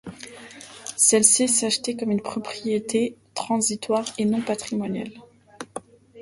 Celle-ci 0.97 1.47
s'achetait, 1.47 1.95
comme 1.95 2.09
une 2.09 2.23
propriété 2.23 3.15
transitoire 3.35 4.07
et 4.17 4.25
non 4.25 4.41
patrimoniale. 4.41 5.11